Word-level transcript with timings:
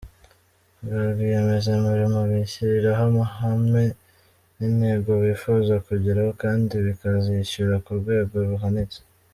Ba 0.87 0.99
rwiyemezamirimo 1.09 2.19
bishyiriraho 2.31 3.01
amahame 3.11 3.83
n’intego 4.57 5.11
bifuza 5.23 5.73
kugeraho 5.87 6.31
kandi 6.43 6.73
bakazishyira 6.85 7.75
ku 7.85 7.91
rwego 8.01 8.35
ruhanitse. 8.51 8.99